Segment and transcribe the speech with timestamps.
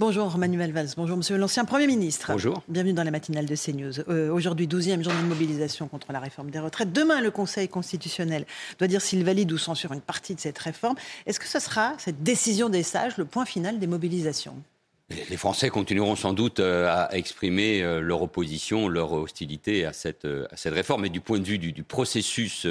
[0.00, 2.32] Bonjour Manuel Valls, bonjour Monsieur l'ancien Premier ministre.
[2.32, 2.62] Bonjour.
[2.68, 4.00] Bienvenue dans la matinale de CNews.
[4.08, 6.90] Euh, Aujourd'hui, 12e journée de mobilisation contre la réforme des retraites.
[6.90, 8.46] Demain, le Conseil constitutionnel
[8.78, 10.96] doit dire s'il valide ou censure une partie de cette réforme.
[11.26, 14.54] Est-ce que ce sera, cette décision des sages, le point final des mobilisations?
[15.10, 20.24] Les Français continueront sans doute euh, à exprimer euh, leur opposition, leur hostilité à cette,
[20.24, 21.04] à cette réforme.
[21.04, 22.66] Et du point de vue du, du processus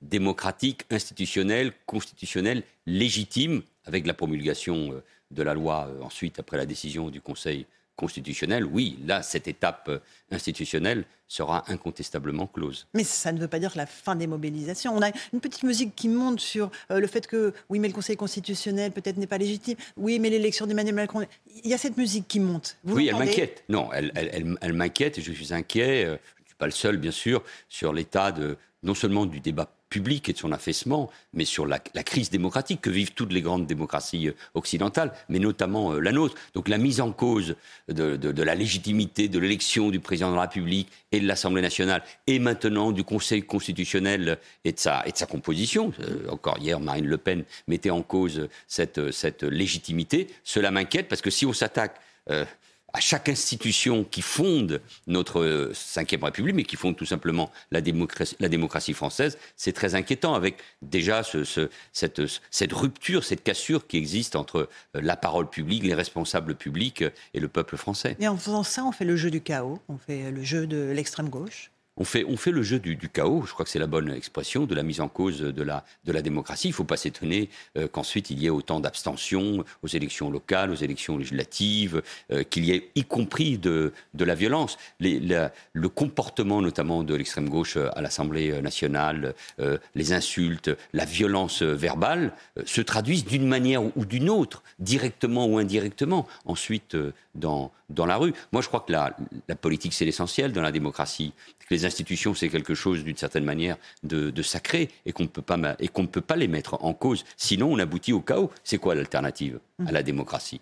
[0.00, 5.00] démocratique, institutionnel, constitutionnel, légitime, avec la promulgation
[5.32, 7.66] de la loi ensuite après la décision du Conseil
[7.96, 9.90] constitutionnel, oui, là, cette étape
[10.30, 12.86] institutionnelle sera incontestablement close.
[12.94, 14.94] Mais ça ne veut pas dire la fin des mobilisations.
[14.96, 18.16] On a une petite musique qui monte sur le fait que, oui, mais le Conseil
[18.16, 19.76] constitutionnel peut-être n'est pas légitime.
[19.96, 21.26] Oui, mais l'élection d'Emmanuel Macron.
[21.64, 22.76] Il y a cette musique qui monte.
[22.82, 23.62] Vous oui, elle m'inquiète.
[23.68, 26.04] Non, elle, elle, elle, elle m'inquiète et je suis inquiet.
[26.04, 29.70] Je ne suis pas le seul, bien sûr, sur l'état de non seulement du débat
[29.92, 33.66] public et de son affaissement, mais sur la, crise démocratique que vivent toutes les grandes
[33.66, 36.34] démocraties occidentales, mais notamment euh, la nôtre.
[36.54, 37.56] Donc la mise en cause
[37.88, 42.38] de, la légitimité de l'élection du président de la République et de l'Assemblée nationale, et
[42.38, 45.92] maintenant du Conseil constitutionnel et de sa, et de sa composition.
[46.00, 50.28] Euh, encore hier, Marine Le Pen mettait en cause cette, cette légitimité.
[50.42, 52.46] Cela m'inquiète parce que si on s'attaque euh,
[52.92, 58.94] à chaque institution qui fonde notre cinquième République, mais qui fonde tout simplement la démocratie,
[58.94, 64.36] française, c'est très inquiétant avec déjà ce, ce, cette, cette, rupture, cette cassure qui existe
[64.36, 68.16] entre la parole publique, les responsables publics et le peuple français.
[68.20, 70.90] Et en faisant ça, on fait le jeu du chaos, on fait le jeu de
[70.90, 73.86] l'extrême gauche on fait, on fait le jeu du, chaos, je crois que c'est la
[73.86, 76.68] bonne expression, de la mise en cause de la, de la démocratie.
[76.68, 80.70] Il ne faut pas s'étonner euh, qu'ensuite il y ait autant d'abstention aux élections locales,
[80.70, 84.78] aux élections législatives, euh, qu'il y ait y compris de, de la violence.
[85.00, 92.32] Le comportement notamment de l'extrême gauche à l'Assemblée nationale, euh, les insultes, la violence verbale,
[92.64, 96.96] se traduisent d'une manière ou d'une autre, directement ou indirectement, ensuite
[97.34, 98.32] dans, dans la rue.
[98.52, 99.14] Moi je crois que la,
[99.48, 101.34] la politique c'est l'essentiel dans la démocratie.
[101.84, 106.36] Institutions, c'est quelque chose d'une certaine manière de, de sacré et qu'on ne peut pas
[106.36, 107.24] les mettre en cause.
[107.36, 108.50] Sinon, on aboutit au chaos.
[108.64, 110.60] C'est quoi l'alternative à la démocratie?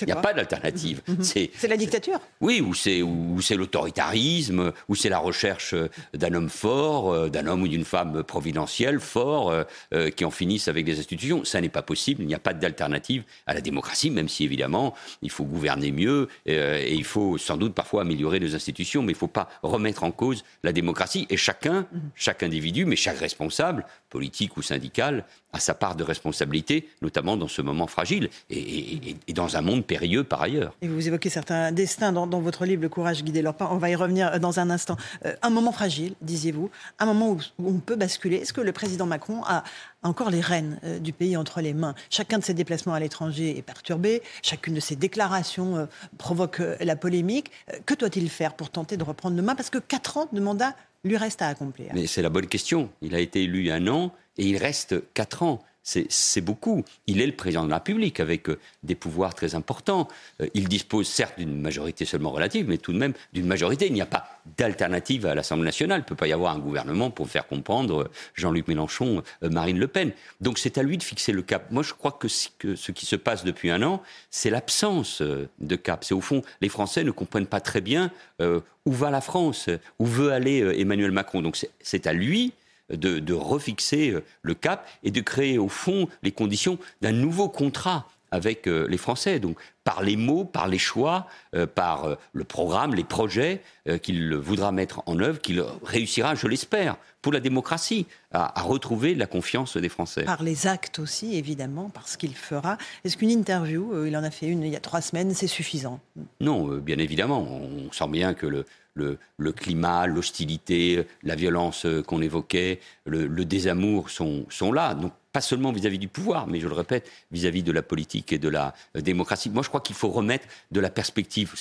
[0.00, 1.00] Il n'y a pas d'alternative.
[1.06, 1.22] Mmh.
[1.22, 5.74] C'est la dictature Oui, ou c'est l'autoritarisme, ou c'est la recherche
[6.12, 9.62] d'un homme fort, euh, d'un homme ou d'une femme providentielle fort, euh,
[9.94, 11.44] euh, qui en finissent avec des institutions.
[11.44, 12.22] Ça n'est pas possible.
[12.22, 16.28] Il n'y a pas d'alternative à la démocratie, même si évidemment il faut gouverner mieux
[16.46, 20.02] et il faut sans doute parfois améliorer nos institutions, mais il ne faut pas remettre
[20.02, 21.26] en cause la démocratie.
[21.30, 21.98] Et chacun, mmh.
[22.14, 27.48] chaque individu, mais chaque responsable, politique ou syndical, a sa part de responsabilité, notamment dans
[27.48, 30.74] ce moment fragile et, dans un monde périlleux par ailleurs.
[30.82, 33.68] Et vous évoquez certains destins dans, votre livre Le courage guider leur pas.
[33.72, 34.96] On va y revenir dans un instant.
[35.24, 38.36] Euh, un moment fragile, disiez-vous, un moment où, on peut basculer.
[38.36, 39.64] Est-ce que le président Macron a
[40.02, 41.94] encore les rênes euh, du pays entre les mains?
[42.10, 45.86] Chacun de ses déplacements à l'étranger est perturbé, chacune de ses déclarations euh,
[46.18, 47.50] provoque euh, la polémique.
[47.72, 50.40] Euh, que doit-il faire pour tenter de reprendre le main Parce que quatre ans de
[50.40, 51.92] mandat lui reste à accomplir.
[51.94, 52.90] Mais c'est la bonne question.
[53.00, 55.62] Il a été élu un an et il reste quatre ans.
[55.82, 56.84] C'est beaucoup.
[57.06, 60.08] Il est le président de la République avec euh, des pouvoirs très importants.
[60.40, 63.86] Euh, il dispose certes d'une majorité seulement relative, mais tout de même d'une majorité.
[63.86, 66.00] Il n'y a pas d'alternative à l'Assemblée nationale.
[66.00, 69.78] Il ne peut pas y avoir un gouvernement pour faire comprendre euh, Jean-Luc Mélenchon, Marine
[69.78, 70.12] Le Pen.
[70.40, 71.70] Donc c'est à lui de fixer le cap.
[71.70, 75.76] Moi je crois que, que ce qui se passe depuis un an, c'est l'absence de
[75.76, 76.04] cap.
[76.04, 78.10] C'est au fond, les Français ne comprennent pas très bien
[78.40, 79.68] où va la France,
[79.98, 81.42] où veut aller Emmanuel Macron.
[81.42, 82.52] Donc c'est à lui
[82.90, 87.48] de, de refixer euh, le cap et de créer au fond les conditions d'un nouveau
[87.48, 89.40] contrat avec euh, les Français.
[89.40, 93.98] Donc, par les mots, par les choix, euh, par euh, le programme, les projets euh,
[93.98, 99.14] qu'il voudra mettre en œuvre, qu'il réussira, je l'espère, pour la démocratie, à, à, retrouver
[99.14, 100.24] la confiance des Français.
[100.24, 102.78] Par les actes aussi, évidemment, par ce qu'il fera.
[103.04, 106.00] Est-ce qu'une interview, il en a fait une il y a trois semaines, c'est suffisant?
[106.40, 107.42] Non, bien évidemment.
[107.42, 108.64] On sent bien que le,
[108.94, 109.18] le,
[109.52, 114.96] climat, l'hostilité, la violence qu'on évoquait, le, désamour sont, là.
[115.32, 118.48] Pas seulement vis-à-vis du pouvoir, mais je le répète, vis-à-vis de la politique et de
[118.48, 119.50] la euh, démocratie.
[119.50, 121.54] Moi, je crois qu'il faut remettre de la perspective.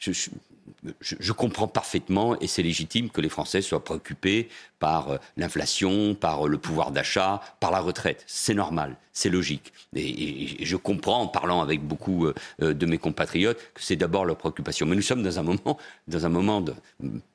[0.00, 4.48] Je, comprends parfaitement, et c'est légitime, que les Français soient préoccupés
[4.78, 8.24] par euh, l'inflation, par euh, le pouvoir d'achat, par la retraite.
[8.26, 9.72] C'est normal, c'est logique.
[9.94, 12.28] Et, je comprends, en parlant avec beaucoup
[12.58, 14.86] de mes compatriotes, que c'est d'abord leur préoccupation.
[14.86, 15.78] Mais nous sommes dans un moment,
[16.08, 16.64] dans un moment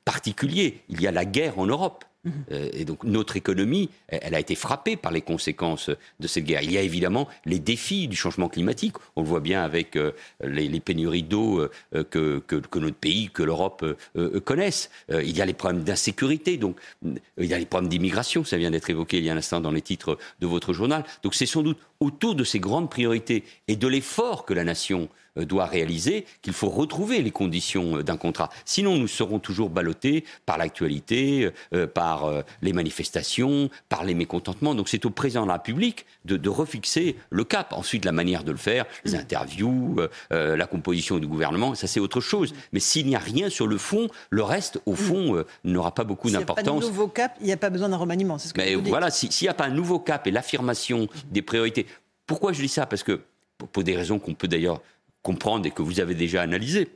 [0.04, 0.82] particulier.
[0.88, 2.04] Il y a la guerre en Europe.
[2.26, 5.90] Euh, et donc notre économie, elle a été frappée par les conséquences
[6.20, 6.62] de cette guerre.
[6.62, 8.96] Il y a évidemment les défis du changement climatique.
[9.16, 10.12] On le voit bien avec euh,
[10.42, 11.60] les, pénuries d'eau
[11.94, 13.84] euh, que, notre pays, que l'Europe
[14.44, 14.90] connaissent.
[15.10, 18.70] il y a les problèmes d'insécurité, donc il y a les problèmes d'immigration, ça vient
[18.70, 21.04] d'être évoqué il y a un instant dans les titres de votre journal.
[21.22, 25.08] Donc c'est sans doute autour de ces grandes priorités et de l'effort que la nation
[25.36, 28.50] doit réaliser qu'il faut retrouver les conditions euh, d'un contrat.
[28.64, 32.30] Sinon, nous serons toujours ballottés par l'actualité, euh, par
[32.62, 34.74] les manifestations, par les mécontentements.
[34.74, 37.72] Donc c'est au président de la République de, refixer le cap.
[37.72, 40.00] Ensuite, la manière de le faire, les interviews,
[40.30, 42.52] la composition du gouvernement, ça c'est autre chose.
[42.72, 46.28] Mais s'il n'y a rien sur le fond, le reste, au fond, n'aura pas beaucoup
[46.30, 46.64] d'importance.
[46.64, 48.38] S'il n'y a pas de nouveau cap, il n'y a pas besoin d'un remaniement.
[48.38, 51.86] Ce que Mais voilà, s'il n'y a pas un nouveau cap et l'affirmation des priorités.
[52.26, 52.86] Pourquoi je dis ça?
[52.86, 53.20] Parce que,
[53.72, 54.80] pour des raisons qu'on peut d'ailleurs
[55.22, 56.88] comprendre et que vous avez déjà analysé.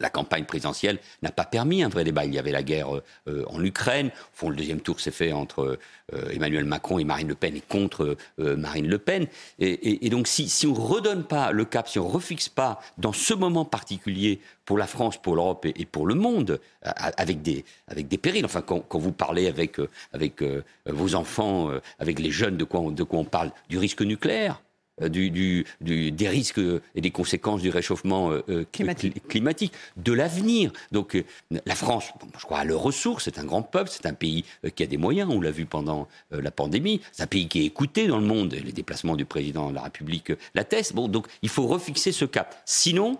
[0.00, 2.24] La campagne présidentielle n'a pas permis un vrai débat.
[2.24, 2.88] Il y avait la guerre
[3.28, 4.08] euh, en Ukraine.
[4.08, 5.78] Au fond, le deuxième tour s'est fait entre
[6.14, 9.26] euh, Emmanuel Macron et Marine Le Pen et contre euh, Marine Le Pen.
[9.58, 13.12] Et, donc, si, on ne redonne pas le cap, si on ne refixe pas dans
[13.12, 18.08] ce moment particulier pour la France, pour l'Europe et, pour le monde, avec des, avec
[18.08, 18.46] des périls.
[18.46, 19.76] Enfin, quand, vous parlez avec,
[20.12, 20.42] avec
[20.86, 23.50] vos enfants, avec les jeunes, de quoi, de quoi on parle?
[23.68, 24.62] Du risque nucléaire?
[25.02, 26.60] Euh, du, des risques
[26.94, 29.72] et des conséquences du réchauffement euh, euh, climatique.
[29.96, 30.72] de l'avenir.
[30.92, 32.04] Donc la France,
[32.38, 34.44] je crois, a leurs ressources, c'est un grand peuple, c'est un pays
[34.74, 37.64] qui a des moyens, on l'a vu pendant la pandémie, c'est un pays qui est
[37.64, 40.94] écouté dans le monde, les déplacements du président de la République l'attestent.
[40.94, 42.60] Bon, donc il faut refixer ce cap.
[42.64, 43.18] Sinon,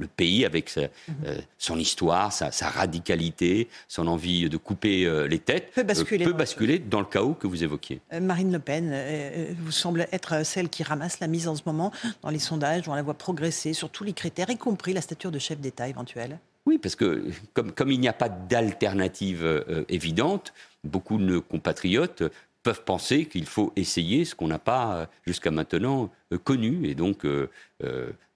[0.00, 0.88] le pays avec euh,
[1.58, 7.00] son histoire, sa, radicalité, son envie de couper euh, les têtes, peut euh, basculer, dans
[7.00, 8.00] le chaos que vous évoquiez.
[8.20, 8.92] Marine Le Pen
[9.58, 11.92] vous semble être celle qui ramasse la mise en ce moment
[12.22, 15.30] dans les sondages, on la voit progresser sur tous les critères, y compris la stature
[15.30, 16.38] de chef d'État éventuelle.
[16.66, 20.52] Oui, parce que comme, comme il n'y a pas d'alternative évidente,
[20.84, 22.22] beaucoup de nos compatriotes
[22.62, 26.86] peuvent penser qu'il faut essayer ce qu'on n'a pas euh, jusqu'à maintenant euh, connu.
[26.86, 27.48] Et donc, euh,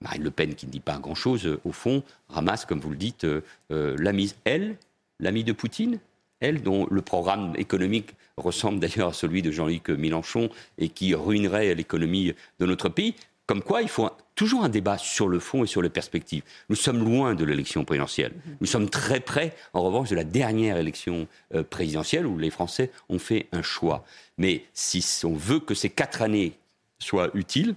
[0.01, 3.27] Marine Le Pen, qui ne dit pas grand-chose, au fond, ramasse, comme vous le dites,
[3.71, 4.37] la mise.
[4.45, 4.77] Elle,
[5.21, 5.99] l'amie de Poutine,
[6.41, 11.75] elle, dont le programme économique ressemble d'ailleurs à celui de Jean-Luc Mélenchon et qui ruinerait
[11.75, 13.15] l'économie de notre pays,
[13.47, 16.43] comme quoi, il faut toujours un débat sur le fond et sur les perspectives.
[16.71, 18.33] Nous sommes loin de l'élection présidentielle.
[18.33, 18.57] Mhm.
[18.61, 22.91] Nous sommes très près, en revanche, de la dernière élection euh, présidentielle où les Français
[23.09, 24.05] ont fait un choix.
[24.39, 26.55] Mais si on veut que ces quatre années
[26.99, 27.75] soient utiles,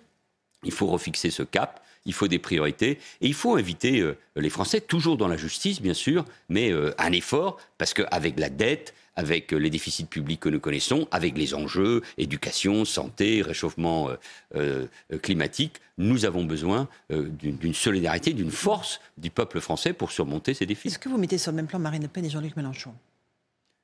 [0.63, 1.83] il faut refixer ce cap.
[2.05, 5.81] Il faut des priorités et il faut inviter euh, les Français, toujours dans la justice
[5.81, 10.47] bien sûr, mais euh, un effort, parce qu'avec la dette, avec les déficits publics que
[10.47, 17.27] nous connaissons, avec les enjeux éducation, santé, réchauffement euh, euh, climatique, nous avons besoin euh,
[17.27, 20.87] d'une solidarité, d'une force du peuple français pour surmonter ces défis.
[20.87, 22.93] Est-ce que vous mettez sur le même plan Marine Le Pen et Jean-Luc Mélenchon?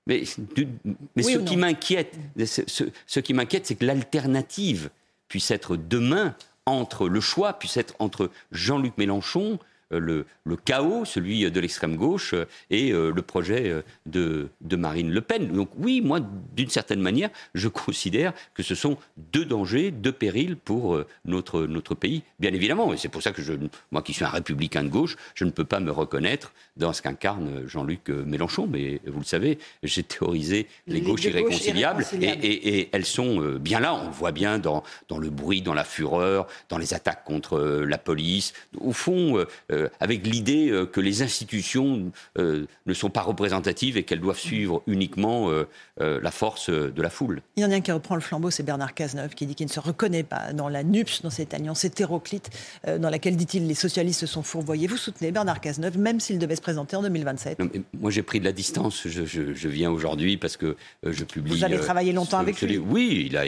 [0.06, 0.24] Mais,
[1.16, 4.90] mais ce, qui m'inquiète, ce, qui m'inquiète, c'est que l'alternative
[5.30, 6.36] puisse être demain
[6.66, 9.60] entre le choix puisse être entre Jean-Luc Mélenchon,
[10.00, 10.26] le,
[10.66, 15.48] chaos, celui de l'extrême gauche, euh, et euh, le projet euh, de, Marine Le Pen.
[15.48, 16.20] Donc oui, moi,
[16.56, 21.96] d'une certaine manière, je considère que ce sont deux dangers, deux périls pour notre, notre
[21.96, 22.94] pays, bien évidemment.
[22.94, 23.54] Et c'est pour ça que je,
[23.92, 27.02] moi qui suis un républicain de gauche, je ne peux pas me reconnaître dans ce
[27.02, 28.68] qu'incarne Jean-Luc Mélenchon.
[28.68, 33.94] Mais vous le savez, j'ai théorisé les, gauches irréconciliables, Et, elles sont bien là.
[33.94, 37.60] On le voit bien dans, dans le bruit, dans la fureur, dans les attaques contre
[37.60, 38.54] la police.
[38.80, 44.04] Au fond, euh, avec l'idée euh, que les institutions euh, ne sont pas représentatives et
[44.04, 45.50] qu'elles doivent suivre uniquement
[46.00, 47.42] la force de la foule.
[47.56, 49.68] Il y en a un qui reprend le flambeau, c'est Bernard Cazeneuve, qui dit qu'il
[49.68, 52.50] ne se reconnaît pas dans la NUPS, dans cette alliance hétéroclite
[52.86, 54.88] dans laquelle, dit-il, les socialistes se sont fourvoyés.
[54.88, 57.60] Vous soutenez Bernard Cazeneuve, même s'il devait se présenter en 2027
[58.00, 59.08] Moi, j'ai pris de la distance.
[59.08, 61.52] Je, viens aujourd'hui parce que je publie.
[61.52, 63.44] Vous avez travaillé longtemps avec lui Oui, il a,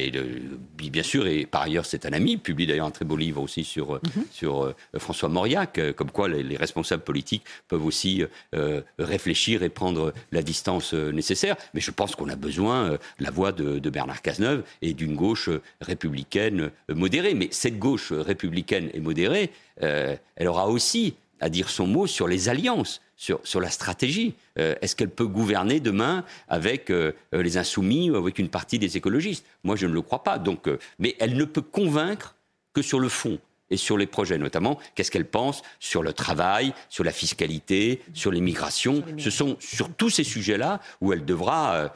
[0.78, 2.34] bien sûr, et par ailleurs, c'est un ami.
[2.34, 4.26] Il publie d'ailleurs un très beau livre aussi sur, mhm.
[4.32, 8.24] sur François Mauriac, comme quoi les, responsables politiques peuvent aussi
[8.56, 11.58] euh, réfléchir et prendre la distance euh, nécessaire.
[11.74, 15.16] Mais je pense qu'on a besoin euh, de la voix de, Bernard Cazeneuve et d'une
[15.16, 15.50] gauche
[15.82, 17.34] républicaine modérée.
[17.34, 22.50] Mais cette gauche républicaine et modérée, elle aura aussi à dire son mot sur les
[22.50, 24.34] alliances, sur, sur la stratégie.
[24.56, 26.92] Est-ce qu'elle peut gouverner demain avec
[27.32, 29.46] les insoumis ou avec une partie des écologistes?
[29.64, 30.40] Moi, je ne le crois pas.
[30.40, 30.70] Donc,
[31.00, 32.36] mais elle ne peut convaincre
[32.74, 36.74] que sur le fond et sur les projets, notamment qu'est-ce qu'elle pense sur le travail,
[36.90, 39.04] sur la fiscalité, sur l'immigration.
[39.18, 41.92] Ce sont sur tous ces sujets-là où elle devra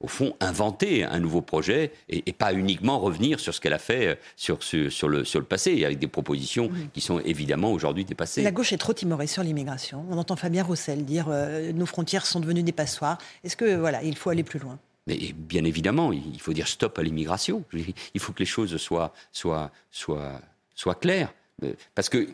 [0.00, 4.06] au fond, inventer un nouveau projet et, pas uniquement revenir sur ce qu'elle a fait
[4.06, 8.42] euh, sur, sur, le, sur le passé, avec des propositions qui sont évidemment aujourd'hui dépassées.
[8.42, 10.04] La gauche est trop timorée sur l'immigration.
[10.08, 13.18] On entend Fabien Roussel dire euh, nos frontières sont devenues des passoires.
[13.42, 14.78] Est-ce que voilà, il faut aller plus loin?
[15.08, 17.64] Mais bien évidemment, il faut dire stop à l'immigration.
[17.72, 20.40] Il faut que les choses soient, soient, soient,
[20.80, 21.32] soient claires.
[21.64, 22.28] Euh, parce que,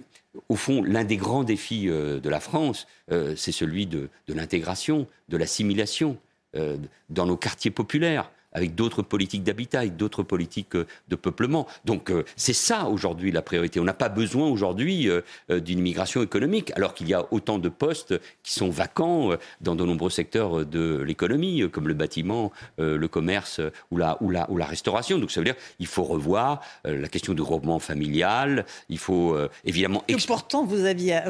[0.48, 6.18] au fond, l'un des grands défis de la France, c'est celui de, l'intégration, de l'assimilation.
[6.56, 6.76] Euh,
[7.10, 11.66] dans nos quartiers populaires avec d'autres politiques d'habitat, avec d'autres politiques euh, de peuplement.
[11.84, 13.80] Donc euh, c'est ça aujourd'hui la priorité.
[13.80, 15.20] On n'a pas besoin aujourd'hui euh,
[15.60, 19.30] d'une immigration économique, alors qu'il y a autant de postes qui sont vacants
[19.60, 24.48] dans de nombreux secteurs de l'économie, comme le bâtiment, le commerce ou la, ou, la,
[24.50, 25.18] ou la restauration.
[25.18, 30.04] Donc ça veut dire qu'il faut revoir la question du regroupement familial, il faut évidemment...
[30.06, 31.20] Que pourtant vous aviez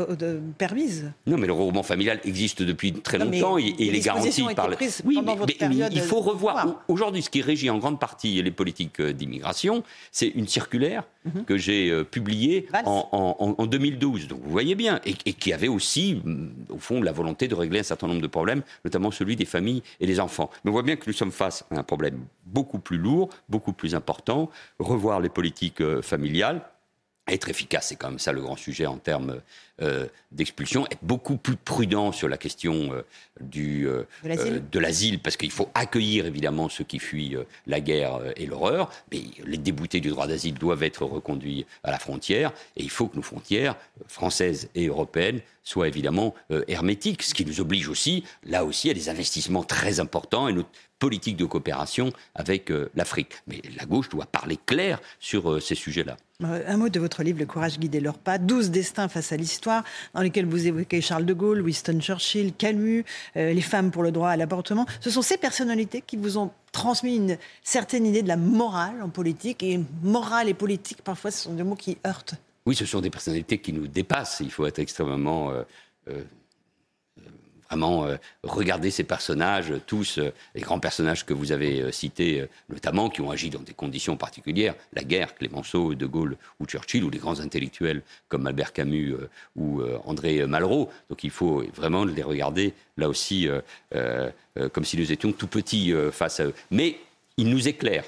[0.58, 1.12] permise?
[1.26, 4.68] Non, mais le regroupement familial existe depuis très longtemps et, il est garanti par...
[4.68, 4.76] Le...
[5.04, 6.84] Oui, mais, il faut revoir.
[6.88, 11.44] Aujourd'hui, ce qui régit en grande partie les politiques euh, d'immigration, c'est une circulaire mhm.
[11.44, 14.28] que j'ai euh, publiée en, 2012.
[14.28, 17.80] Donc vous voyez bien, et, qui avait aussi, mm, au fond, la volonté de régler
[17.80, 20.50] un certain nombre de problèmes, notamment celui des familles et des enfants.
[20.64, 23.72] Mais on voit bien que nous sommes face à un problème beaucoup plus lourd, beaucoup
[23.72, 26.62] plus important, revoir les politiques euh, familiales
[27.26, 29.40] être efficace, c'est quand même ça le grand sujet en termes
[29.82, 33.02] euh, d'expulsion, être beaucoup plus prudent sur la question euh,
[33.40, 38.46] du, euh, de l'asile, parce qu'il faut accueillir évidemment ceux qui fuient la guerre et
[38.46, 42.90] l'horreur, mais les déboutés du droit d'asile doivent être reconduits à la frontière, et il
[42.90, 43.76] faut que nos frontières
[44.06, 46.34] françaises et européennes soient évidemment
[46.68, 50.68] hermétiques, ce qui nous oblige aussi, là aussi, à des investissements très importants, et notre
[50.98, 53.32] politique de coopération avec l'Afrique.
[53.46, 56.16] Mais la gauche doit parler clair sur ces sujets-là.
[56.42, 59.63] Un mot de votre livre, Le courage guider leurs pas, 12 destins face à l'histoire,
[60.14, 63.04] dans lesquels vous évoquez Charles de Gaulle, Winston Churchill, Camus,
[63.36, 64.86] euh, les femmes pour le droit à l'avortement.
[65.00, 69.08] Ce sont ces personnalités qui vous ont transmis une certaine idée de la morale en
[69.08, 69.62] politique.
[69.62, 72.34] Et morale et politique, parfois, ce sont deux mots qui heurtent.
[72.66, 74.40] Oui, ce sont des personnalités qui nous dépassent.
[74.40, 75.62] Il faut être extrêmement euh,
[76.08, 76.24] euh,
[77.68, 82.46] vraiment euh, regarder ces personnages, tous euh, les grands personnages que vous avez euh, cités,
[82.68, 87.04] notamment, qui ont agi dans des conditions particulières, la guerre, Clémenceau, De Gaulle ou Churchill,
[87.04, 89.14] ou les grands intellectuels comme Albert Camus
[89.56, 90.90] ou André Malraux.
[91.08, 93.48] Donc il faut vraiment les regarder là aussi
[94.72, 96.54] comme si nous étions tout petits face à eux.
[96.70, 96.98] Mais
[97.36, 98.04] ils nous éclairent.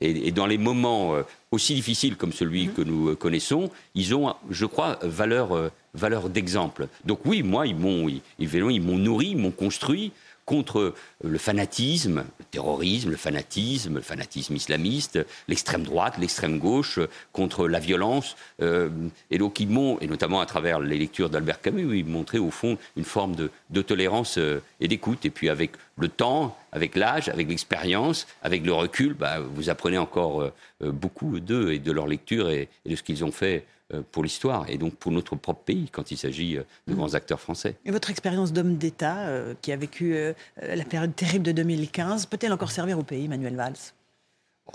[0.00, 1.14] Et, dans les moments
[1.50, 2.72] aussi difficiles comme celui mmh.
[2.72, 6.88] que nous connaissons, ils ont, je crois, valeur valeur d'exemple.
[7.04, 10.12] Donc oui, moi, ils m'ont, ils, ils m'ont nourri, ils m'ont construit
[10.46, 16.98] contre le fanatisme, le terrorisme, le fanatisme, le fanatisme islamiste, l'extrême droite, l'extrême gauche,
[17.32, 18.34] contre la violence.
[18.60, 18.88] Euh,
[19.30, 22.50] et donc ils m'ont, et notamment à travers les lectures d'Albert Camus, ils montraient au
[22.50, 25.24] fond une forme de, tolérance euh, et d'écoute.
[25.24, 29.98] Et puis avec le temps, avec l'âge, avec l'expérience, avec le recul, bah, vous apprenez
[29.98, 30.52] encore euh,
[30.92, 34.66] beaucoup d'eux et de leur lecture et de ce qu'ils ont fait euh, pour l'histoire
[34.68, 37.74] et donc pour notre propre pays quand il s'agit euh, de grands acteurs français.
[37.84, 40.14] Et votre expérience d'homme d'État euh, qui a vécu
[40.62, 43.74] la période terrible de 2015 peut-elle encore servir au pays, Manuel Valls?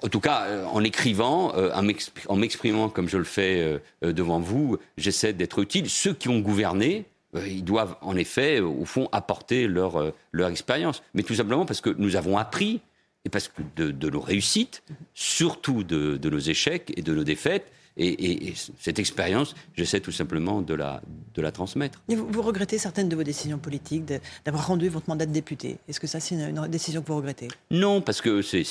[0.04, 5.60] En tout cas, en écrivant, en m'exprimant comme je le fais devant vous, j'essaie d'être
[5.60, 5.90] utile.
[5.90, 7.06] Ceux qui ont gouverné,
[7.46, 11.04] ils doivent en effet, au fond, apporter leur, leur expérience.
[11.14, 12.82] Mais tout simplement parce que nous avons appris,
[13.26, 18.54] et parce que de, nos réussites, surtout de, nos échecs et de nos défaites, et,
[18.80, 21.02] cette expérience, j'essaie tout simplement de la,
[21.34, 22.02] de la transmettre.
[22.10, 24.04] vous, regrettez certaines de vos décisions politiques,
[24.44, 25.78] d'avoir rendu votre mandat de député?
[25.88, 27.48] Est-ce que ça, c'est une, décision que vous regrettez?
[27.72, 28.64] Non, parce que c'est,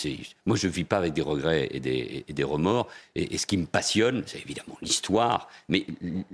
[0.44, 2.88] moi, je ne vis pas avec des regrets et des, des remords.
[3.14, 5.86] Et, ce qui me passionne, c'est évidemment l'histoire, mais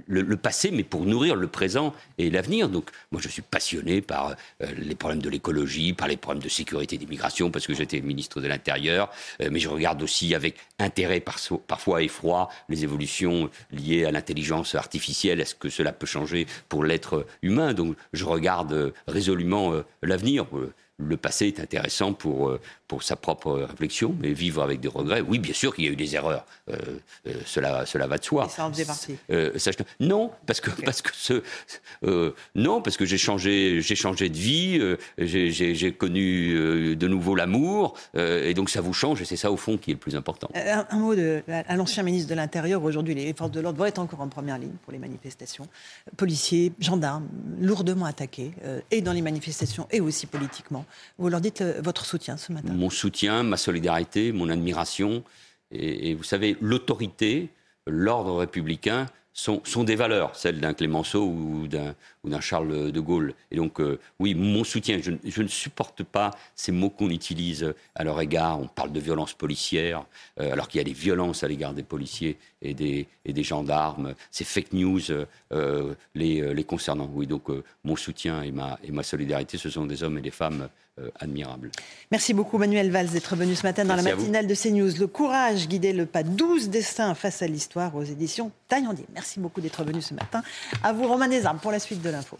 [0.06, 2.68] le, passé, mais pour nourrir le présent et l'avenir.
[2.68, 6.48] Donc, moi, je suis passionné par euh, les problèmes de l'écologie, par les problèmes de
[6.48, 9.10] sécurité et d'immigration, parce que j'étais ministre de l'Intérieur.
[9.40, 15.40] Euh, mais je regarde aussi avec intérêt, parfois effroi, les évolutions liées à l'intelligence artificielle.
[15.40, 17.74] Est-ce que cela peut changer pour l'être humain?
[17.74, 20.46] Donc je regarde résolument euh, l'avenir.
[21.00, 25.20] Le passé est intéressant pour, euh, pour sa propre réflexion, mais vivre avec des regrets.
[25.20, 26.44] Oui, bien sûr qu'il y a eu des erreurs.
[26.68, 26.76] Euh,
[27.28, 28.46] euh, cela, cela va de soi.
[28.46, 29.14] Et ça en faisait partie.
[29.30, 29.52] Euh,
[30.00, 31.42] non, parce que, parce que ce,
[32.56, 34.80] non, parce que j'ai changé, j'ai changé de vie,
[35.18, 39.78] j'ai connu de nouveau l'amour, et donc ça vous change, et c'est ça au fond
[39.78, 40.50] qui est le plus important.
[40.56, 42.82] Un, mot de, à l'ancien ministre de l'Intérieur.
[42.82, 45.68] Aujourd'hui, les forces de l'ordre vont être encore en première ligne pour les manifestations.
[46.16, 47.28] Policiers, gendarmes,
[47.60, 48.50] lourdement attaqués,
[48.90, 50.84] et dans les manifestations, et aussi politiquement.
[51.18, 55.24] Vous leur dites votre soutien ce matin mon soutien, ma solidarité, mon admiration.
[55.70, 57.50] Et, vous savez, l'autorité,
[57.86, 63.34] l'ordre républicain sont, sont, des valeurs, celles d'un Clémenceau ou d'un Charles de Gaulle.
[63.50, 67.72] Et donc, euh, oui, mon soutien, je, je, ne supporte pas ces mots qu'on utilise
[67.94, 68.60] à leur égard.
[68.60, 70.04] On parle de violence policière,
[70.40, 73.44] euh, alors qu'il y a des violences à l'égard des policiers et des, et des
[73.44, 74.14] gendarmes.
[74.30, 75.00] Ces fake news
[75.52, 77.08] euh, les, les, concernant.
[77.12, 77.48] Oui, donc
[77.84, 80.68] mon soutien et ma, et ma solidarité, ce sont des hommes et des femmes
[81.18, 81.70] admirables.
[82.10, 84.98] Merci beaucoup, Manuel Valls, d'être venu ce matin dans la matinale de CNews.
[84.98, 89.06] Le courage, guider le pas 12 destins face à l'histoire aux éditions Taillandier.
[89.14, 90.42] Merci beaucoup d'être venu ce matin.
[90.82, 92.38] À vous, Romain Desarmes, pour la suite de l'info.